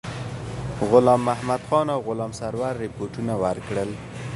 [0.89, 3.89] غلام محمدخان او غلام سرور رپوټونه ورکړل.